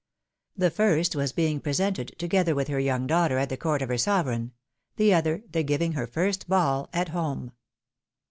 [0.57, 3.99] The first was being presented, together with her young daughter, at the court of her
[3.99, 4.51] sovereign;
[4.95, 7.51] the other, the giving her first ball at home.